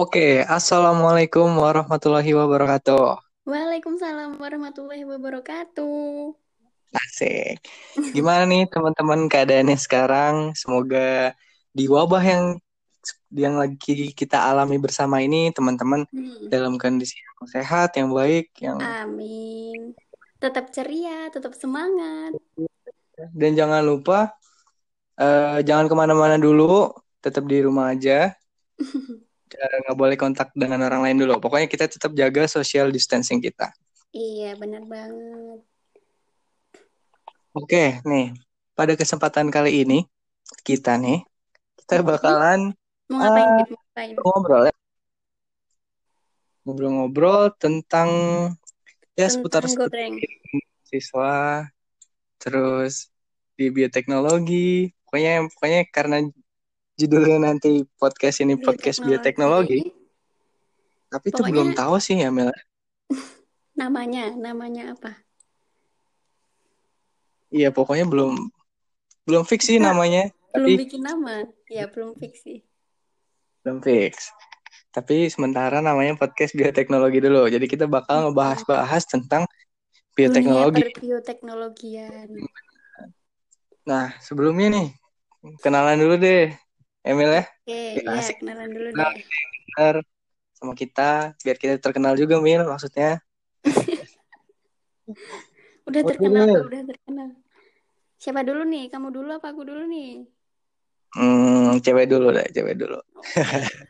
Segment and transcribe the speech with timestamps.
[0.00, 3.20] Oke, Assalamualaikum warahmatullahi wabarakatuh.
[3.44, 6.32] Waalaikumsalam warahmatullahi wabarakatuh.
[6.96, 7.60] Asik.
[8.16, 10.56] Gimana nih teman-teman keadaannya sekarang?
[10.56, 11.36] Semoga
[11.76, 12.44] di wabah yang
[13.28, 16.48] yang lagi kita alami bersama ini teman-teman Hmm.
[16.48, 19.92] dalam kondisi yang sehat, yang baik, yang Amin.
[20.40, 22.40] Tetap ceria, tetap semangat.
[23.36, 24.32] dan jangan lupa
[25.20, 26.88] eh, jangan ke mana-mana dulu,
[27.20, 28.32] tetap di rumah aja.
[29.50, 31.42] Eh, nggak boleh kontak dengan orang lain dulu.
[31.42, 33.74] Pokoknya kita tetap jaga social distancing kita.
[34.14, 35.60] Iya, benar banget.
[37.50, 38.30] Oke, nih
[38.78, 40.06] pada kesempatan kali ini
[40.62, 41.26] kita nih
[41.82, 42.72] kita bakalan
[43.10, 43.50] Mau ngapain.
[43.66, 43.68] Fit?
[43.74, 44.14] Mau ngapain?
[44.22, 44.74] ngobrol ya.
[46.62, 48.10] Ngobrol-ngobrol tentang
[49.18, 50.00] ya seputar Tentang seputar
[50.86, 51.66] siswa,
[52.38, 53.10] terus
[53.58, 54.94] di bioteknologi.
[55.02, 56.16] Pokoknya pokoknya karena
[57.00, 59.80] judulnya nanti podcast ini podcast bioteknologi,
[61.08, 62.52] tapi itu Pokoknya- belum tahu sih ya Mel.
[63.80, 65.16] Namanya, namanya apa?
[67.50, 68.36] Iya, pokoknya belum
[69.26, 71.46] belum fix sih namanya, Belum tapi bikin nama.
[71.66, 72.60] Ya, belum fix sih.
[73.60, 74.30] belum fix.
[74.90, 77.46] Tapi sementara namanya podcast bioteknologi dulu.
[77.46, 79.44] Jadi kita bakal ngebahas-bahas tentang
[80.12, 80.80] bioteknologi.
[80.82, 82.28] Dunia perbioteknologian.
[83.86, 84.88] Nah, sebelumnya nih,
[85.60, 86.52] kenalan dulu deh,
[87.00, 89.24] Emil ya, Oke, Ya, ya, kenalan dulu deh.
[89.72, 90.04] benar
[90.52, 93.24] sama kita, biar kita terkenal juga, Mil, maksudnya.
[95.88, 97.28] Udah terkenal, tuh, udah terkenal.
[98.20, 98.92] Siapa dulu nih?
[98.92, 100.28] Kamu dulu apa aku dulu nih?
[101.16, 103.00] Hmm, cewek dulu deh, cewek dulu.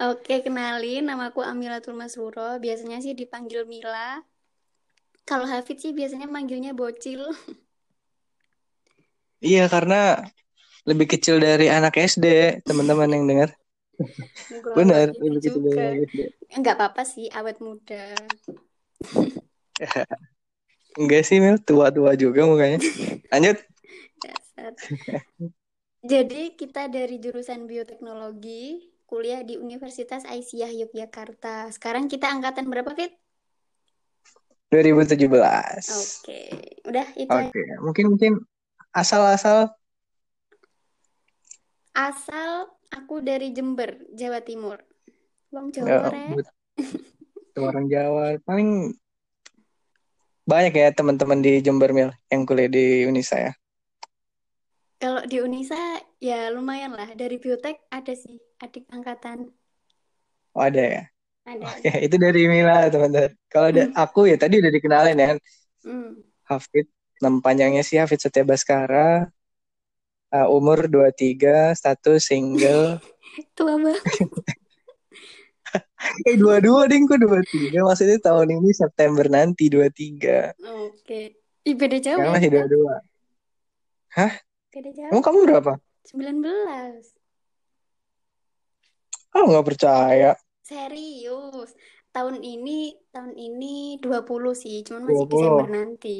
[0.00, 2.56] Oke, kenalin nama aku Amilatul Masuro.
[2.62, 4.22] Biasanya sih dipanggil Mila.
[5.28, 7.26] Kalau Hafid sih biasanya manggilnya Bocil.
[9.46, 9.94] Iya, karena
[10.88, 13.50] lebih kecil dari anak SD, teman-teman yang dengar.
[14.72, 16.20] Benar, gitu lebih kecil dari anak SD.
[16.56, 18.16] Enggak apa-apa sih, awet muda.
[21.00, 22.80] Enggak sih, Mil, tua-tua juga mukanya.
[23.30, 23.56] Lanjut.
[26.00, 31.68] Jadi kita dari jurusan bioteknologi, kuliah di Universitas Aisyah Yogyakarta.
[31.70, 33.12] Sekarang kita angkatan berapa, Fit?
[34.70, 35.26] 2017.
[35.90, 36.42] Oke,
[36.86, 37.74] udah itu Oke, aja.
[37.82, 38.32] mungkin mungkin
[38.94, 39.74] asal-asal
[41.94, 44.78] Asal aku dari Jember, Jawa Timur.
[45.50, 46.54] Wong ya, Jawa, bet-
[47.58, 48.94] orang Jawa paling
[50.46, 53.52] banyak ya teman-teman di Jember Mil yang kuliah di Unisa ya.
[55.00, 55.78] Kalau di Unisa
[56.20, 57.10] ya lumayan lah.
[57.16, 59.48] Dari biotek ada sih adik angkatan.
[60.54, 61.02] Oh, ada ya.
[61.46, 61.62] Ada.
[61.66, 63.32] Oke, itu dari Mila teman-teman.
[63.48, 65.30] Kalau ada aku ya tadi udah dikenalin ya,
[65.80, 66.20] Hmm.
[66.44, 66.86] Hafid.
[67.24, 69.32] Nama panjangnya sih Hafid Setia Baskara.
[70.30, 73.02] Uh, umur 23, status single.
[73.58, 74.02] Tua banget.
[76.26, 77.76] Eh, dua-dua ding, kok 23?
[77.86, 80.56] Maksudnya tahun ini September nanti 23.
[80.90, 81.38] Oke.
[81.62, 82.56] Ih, beda jauh Sekarang ya masih kita.
[82.58, 82.94] dua-dua.
[84.72, 85.10] Beda jauh.
[85.12, 85.72] Emang kamu berapa?
[86.10, 87.14] 19.
[89.36, 90.32] Oh, nggak percaya.
[90.66, 91.70] Serius.
[92.10, 94.26] Tahun ini tahun ini 20
[94.58, 95.30] sih, cuman masih 20.
[95.30, 96.16] Desember nanti.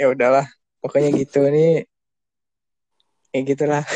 [0.00, 0.48] Ya udahlah,
[0.86, 1.82] pokoknya gitu nih.
[3.34, 3.82] Ya gitulah.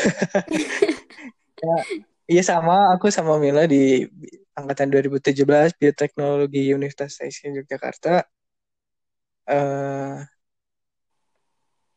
[1.61, 1.77] Ya,
[2.25, 4.09] iya sama, aku sama Mila di
[4.57, 8.25] angkatan 2017 Bioteknologi Universitas Aisyah Yogyakarta.
[9.45, 10.25] eh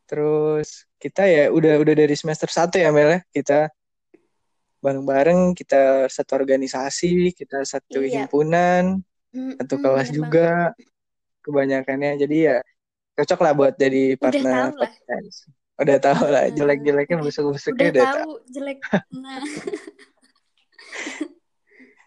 [0.04, 3.20] terus kita ya udah udah dari semester 1 ya Mel ya.
[3.32, 3.72] Kita
[4.84, 8.28] bareng-bareng, kita satu organisasi, kita satu Iya.
[8.28, 9.00] himpunan,
[9.32, 10.92] Mm-mm, satu kelas juga banget.
[11.40, 12.20] kebanyakannya.
[12.20, 12.56] Jadi ya
[13.14, 14.92] cocok lah buat jadi Udah partner tahu lah.
[15.74, 18.18] Udah tahu lah, jelek-jeleknya, udah busuk-busuknya udah udah tahu.
[18.18, 18.78] tahu jelek.
[19.22, 19.42] Nah,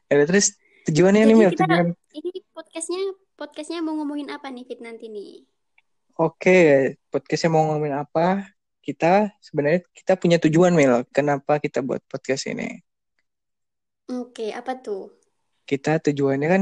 [0.07, 0.55] Ya, terus
[0.87, 3.01] tujuannya nih jadi Mil, kita tujuan ini podcastnya
[3.35, 5.43] podcastnya mau ngomongin apa nih Fit nanti nih?
[6.15, 8.47] Oke, podcastnya mau ngomongin apa?
[8.79, 11.03] Kita sebenarnya kita punya tujuan Mil.
[11.11, 12.79] Kenapa kita buat podcast ini?
[14.07, 15.11] Oke, apa tuh?
[15.67, 16.61] Kita tujuannya kan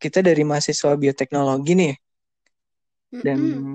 [0.00, 1.92] kita dari mahasiswa bioteknologi nih,
[3.24, 3.66] dan Mm-mm.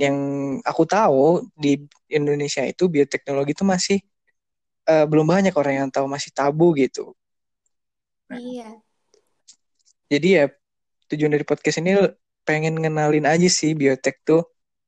[0.00, 0.16] yang
[0.64, 1.84] aku tahu di
[2.18, 3.98] Indonesia itu bioteknologi itu masih
[4.90, 7.14] eh, belum banyak orang yang tahu, masih tabu gitu.
[8.28, 8.82] Nah, Iya.
[10.12, 10.44] jadi ya
[11.10, 11.90] tujuan dari podcast ini
[12.48, 14.42] pengen ngenalin aja sih biotek tuh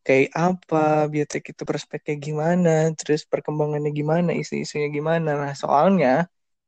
[0.06, 5.30] kayak apa, biotek itu prospeknya gimana, terus perkembangannya gimana, isu-isunya gimana.
[5.42, 6.08] Nah, soalnya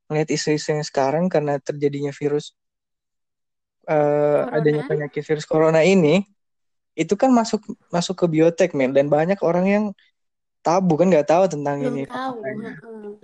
[0.08, 2.46] ngeliat isu-isu yang sekarang karena terjadinya virus
[3.88, 6.22] eh, adanya penyakit virus corona ini,
[7.00, 7.60] itu kan masuk
[7.94, 9.84] masuk ke biotek, men, dan banyak orang yang
[10.64, 11.06] tabu kan?
[11.12, 12.00] Nggak tahu tentang belum ini.
[12.10, 12.44] tahu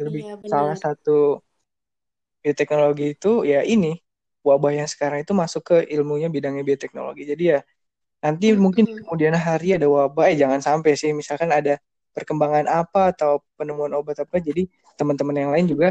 [0.00, 1.40] lebih iya salah satu
[2.42, 3.88] bioteknologi itu ya ini.
[4.48, 7.22] Wabah yang sekarang itu masuk ke ilmunya bidangnya bioteknologi.
[7.30, 7.58] Jadi ya
[8.24, 8.98] nanti mungkin di Mm-mm.
[9.00, 11.10] kemudian hari ada wabah eh jangan sampai sih.
[11.20, 11.72] Misalkan ada
[12.16, 14.62] perkembangan apa atau penemuan obat apa jadi
[14.98, 15.88] teman-teman yang lain juga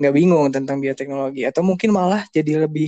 [0.00, 1.40] nggak bingung tentang bioteknologi.
[1.50, 2.86] Atau mungkin malah jadi lebih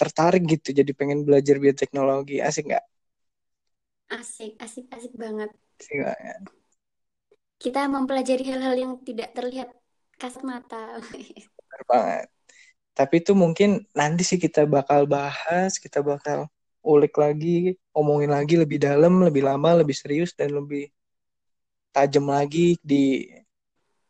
[0.00, 2.34] tertarik gitu jadi pengen belajar bioteknologi.
[2.44, 2.84] Asik nggak
[4.08, 5.50] asik asik asik banget.
[5.80, 6.16] Asik nggak?
[7.58, 9.68] kita mempelajari hal-hal yang tidak terlihat
[10.14, 11.02] kasat mata.
[11.58, 12.26] Bener banget.
[12.94, 16.46] Tapi itu mungkin nanti sih kita bakal bahas kita bakal
[16.82, 20.90] ulik lagi omongin lagi lebih dalam lebih lama lebih serius dan lebih
[21.94, 23.26] tajam lagi di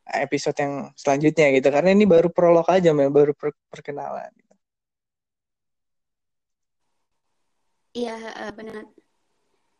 [0.09, 1.69] episode yang selanjutnya gitu.
[1.69, 4.33] Karena ini baru prolog aja Mel baru per- perkenalan.
[7.97, 8.85] Iya eh, benar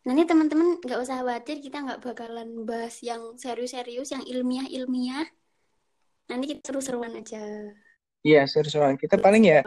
[0.07, 5.27] nanti teman-teman nggak usah khawatir kita nggak bakalan bahas yang serius-serius yang ilmiah-ilmiah.
[6.31, 7.41] Nanti kita seru-seruan aja.
[8.23, 8.95] Iya seru-seruan.
[8.95, 9.59] Kita paling ya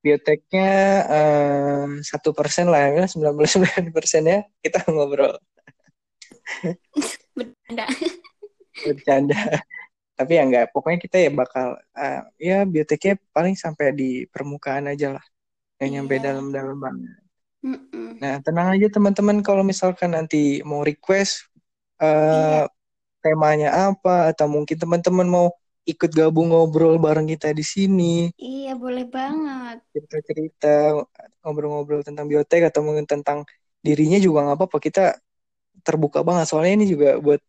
[0.00, 0.70] bioteknya
[2.00, 5.36] satu persen lah ya sembilan puluh sembilan persen ya kita ngobrol.
[7.36, 7.86] Bercanda.
[8.84, 9.40] Bercanda.
[10.16, 15.16] Tapi ya enggak pokoknya kita ya bakal eh, ya bioteknya paling sampai di permukaan aja
[15.16, 15.24] lah.
[15.80, 16.24] Nggak nyampe Iya.
[16.28, 17.19] dalam-dalam banget
[17.64, 18.20] Mm-mm.
[18.20, 19.36] nah tenang aja teman-teman.
[19.46, 21.48] Kalau misalkan nanti mau request
[22.30, 22.60] Iya.
[22.60, 22.64] eh,
[23.24, 25.46] temanya apa atau mungkin teman-teman mau
[25.88, 28.30] ikut gabung ngobrol bareng kita di sini.
[28.48, 29.78] Iya boleh banget.
[29.90, 30.68] Cerita-cerita
[31.42, 33.42] ngobrol-ngobrol tentang biotek atau mungkin tentang
[33.82, 34.78] dirinya juga nggak apa-apa.
[34.78, 35.02] Kita
[35.86, 36.46] terbuka banget.
[36.50, 37.40] Soalnya ini juga buat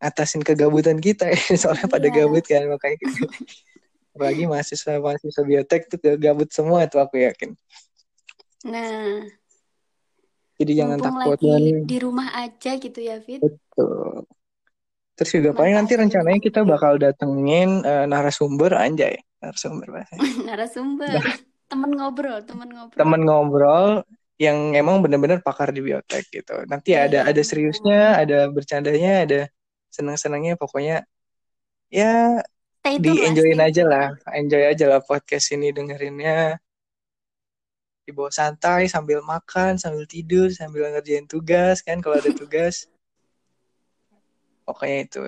[0.00, 1.28] atasin kegabutan kita.
[1.32, 2.16] Ya soalnya pada Iya.
[2.24, 2.98] gabut kan makanya
[4.14, 7.50] apalagi mahasiswa mahasiswa biotek tuh gabut semua tuh aku yakin
[8.64, 9.24] nah
[10.60, 13.40] jadi jangan takut lagi dan di rumah aja gitu ya Fit.
[13.40, 14.28] Betul.
[15.16, 19.16] Terus juga paling nanti rencananya kita bakal datengin eh, narasumber anjay.
[19.40, 20.12] Narasumber bahasa
[20.48, 21.16] narasumber.
[21.64, 22.98] Temen ngobrol temen ngobrol.
[23.00, 23.88] Temen ngobrol
[24.36, 26.64] yang emang bener-bener pakar di biotek gitu.
[26.68, 27.48] Nanti Iya, ada ada benar.
[27.48, 29.40] seriusnya, ada bercandanya, ada
[29.88, 30.60] senang-senangnya.
[30.60, 31.04] Pokoknya
[31.88, 32.40] ya
[32.84, 36.60] di enjoyin aja lah, enjoy aja lah podcast ini dengerinnya.
[38.10, 42.90] Dibawa santai sambil makan, sambil tidur, sambil ngerjain tugas kan kalau ada tugas.
[44.66, 45.20] Pokoknya itu.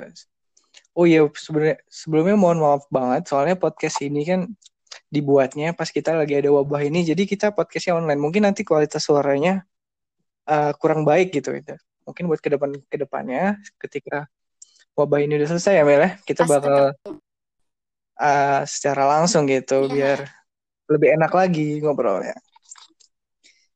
[0.92, 4.50] Oh iya, sebenarnya sebelumnya mohon maaf banget soalnya podcast ini kan
[5.12, 9.64] dibuatnya pas kita lagi ada wabah ini jadi kita podcastnya online mungkin nanti kualitas suaranya
[10.48, 11.76] uh, kurang baik gitu itu
[12.08, 14.26] mungkin buat ke depan ke depannya ketika
[14.96, 16.96] wabah ini udah selesai ya Mel ya kita bakal
[18.18, 19.92] uh, secara langsung gitu Iya.
[19.92, 20.18] biar
[20.90, 22.36] lebih enak lagi ngobrolnya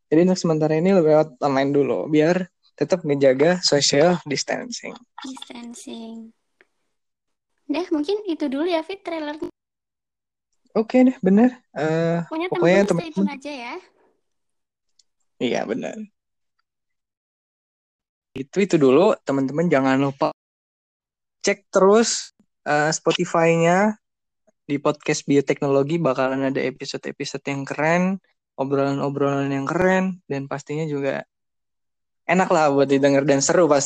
[0.07, 4.93] jadi untuk sementara ini lewat online dulu biar tetap menjaga social distancing.
[5.25, 6.31] Distancing.
[7.67, 9.51] Deh, mungkin itu dulu ya Fit trailernya.
[10.77, 11.57] oke deh bener.
[11.73, 12.21] Uh,
[12.53, 13.75] Pokoknya tune teman-teman- aja ya.
[15.41, 15.97] iya benar
[18.37, 19.17] itu itu dulu.
[19.25, 20.29] Teman-teman jangan lupa
[21.41, 22.37] cek terus
[22.69, 23.97] uh, Spotify-nya.
[24.67, 28.19] Di podcast bioteknologi bakalan ada episode-episode yang keren,
[28.57, 31.29] obrolan-obrolan yang keren, dan pastinya juga
[32.27, 33.85] enak lah buat didengar dan seru pasti.